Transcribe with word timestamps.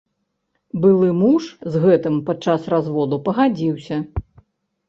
Былы 0.85 1.09
муж 1.23 1.43
з 1.75 1.81
гэтым 1.83 2.17
падчас 2.31 2.67
разводу 2.75 3.21
пагадзіўся. 3.29 3.95